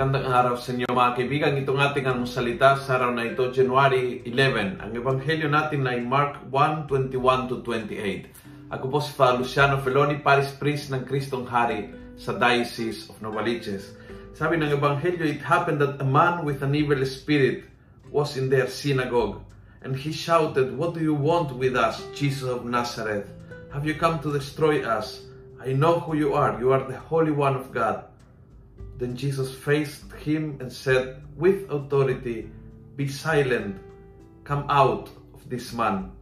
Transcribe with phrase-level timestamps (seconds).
[0.00, 1.60] Magandang araw sa inyo mga kaibigan.
[1.60, 4.80] Itong ating ang salita sa araw na ito, January 11.
[4.80, 8.32] Ang ebanghelyo natin ay Mark 1:21 to 28.
[8.72, 13.92] Ako po si Father Luciano Feloni, Paris Priest ng Kristong Hari sa Diocese of Novaliches.
[14.32, 17.68] Sabi ng ebanghelyo, it happened that a man with an evil spirit
[18.08, 19.44] was in their synagogue.
[19.84, 23.28] And he shouted, What do you want with us, Jesus of Nazareth?
[23.68, 25.28] Have you come to destroy us?
[25.60, 26.56] I know who you are.
[26.56, 28.08] You are the Holy One of God.
[29.00, 32.52] Then Jesus faced him and said with authority,
[33.00, 33.80] Be silent,
[34.44, 36.12] come out of this man.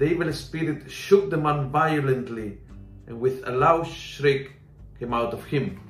[0.00, 2.64] The evil spirit shook the man violently,
[3.04, 4.56] and with a loud shriek
[4.96, 5.84] came out of him.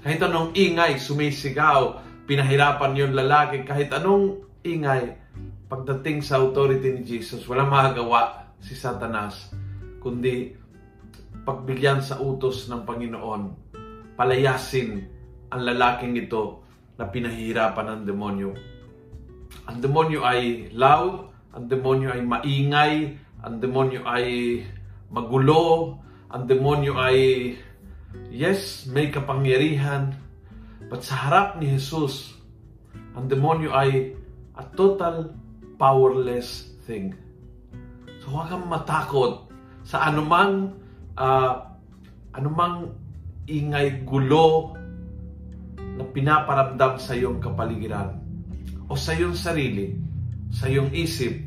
[0.00, 5.12] Kahit anong ingay, sumisigaw, pinahirapan yung lalaki, kahit anong ingay,
[5.68, 9.52] pagdating sa authority ni Jesus, walang magagawa si Satanas,
[10.00, 10.56] kundi
[11.44, 13.60] pagbigyan sa utos ng Panginoon
[14.16, 15.08] palayasin
[15.52, 16.64] ang lalaking ito
[16.96, 18.50] na pinahihirapan ng demonyo.
[19.68, 22.94] Ang demonyo ay loud, ang demonyo ay maingay,
[23.44, 24.26] ang demonyo ay
[25.12, 25.98] magulo,
[26.32, 27.52] ang demonyo ay,
[28.32, 30.16] yes, may kapangyarihan,
[30.88, 32.32] but sa harap ni Jesus,
[33.12, 34.16] ang demonyo ay
[34.56, 35.36] a total
[35.76, 37.12] powerless thing.
[38.24, 39.50] So huwag kang matakot
[39.82, 40.78] sa anumang
[41.18, 41.74] uh,
[42.32, 42.94] anumang
[43.46, 44.76] ingay, gulo
[45.76, 48.22] na pinaparamdam sa iyong kapaligiran
[48.86, 49.96] o sa iyong sarili,
[50.52, 51.42] sa iyong isip,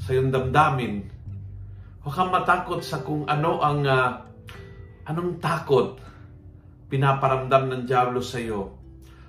[0.00, 1.06] sa iyong damdamin.
[2.06, 4.22] Huwag kang matakot sa kung ano ang uh,
[5.10, 5.98] anong takot
[6.86, 8.78] pinaparamdam ng Diablo sa iyo.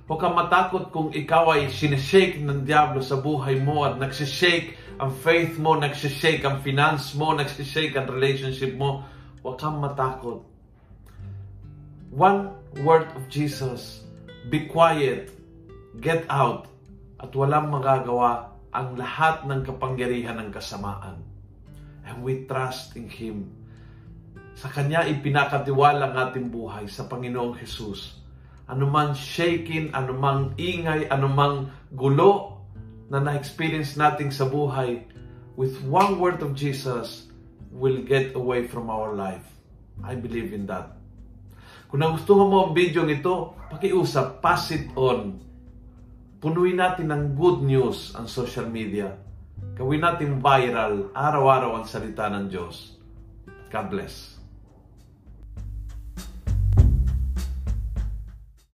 [0.06, 5.14] Huwag kang matakot kung ikaw ay sinishake ng Diablo sa buhay mo at nagsishake ang
[5.14, 9.06] faith mo, nagsishake ang finance mo, nagsishake ang relationship mo.
[9.42, 10.57] Huwag kang matakot
[12.12, 14.04] one word of Jesus,
[14.48, 15.32] be quiet,
[16.00, 16.72] get out,
[17.18, 21.26] at walang magagawa ang lahat ng kapangyarihan ng kasamaan.
[22.06, 23.52] And we trust in Him.
[24.58, 28.22] Sa Kanya ipinakatiwala ang ating buhay sa Panginoong Jesus.
[28.70, 32.64] Anumang shaking, anumang ingay, anumang gulo
[33.08, 35.04] na na-experience natin sa buhay,
[35.56, 37.32] with one word of Jesus,
[37.72, 39.44] will get away from our life.
[40.04, 40.98] I believe in that.
[41.88, 45.40] Kung nagustuhan mo ang video nito, pakiusap, pass it on.
[46.44, 49.16] Punuin natin ng good news ang social media.
[49.80, 53.00] Gawin natin viral araw-araw ang salita ng Diyos.
[53.72, 54.36] God bless.